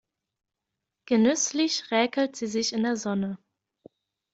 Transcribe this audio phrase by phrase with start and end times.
[1.05, 3.37] Genüsslich räkelt sie sich in der Sonne.